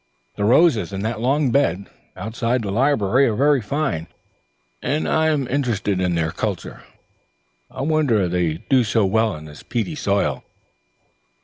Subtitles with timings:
[0.35, 1.85] "The roses in that long bed
[2.17, 4.07] outside the library are very fine,
[4.81, 6.81] and I am interested in their culture.
[7.69, 10.43] I wonder they do so well in this peaty soil."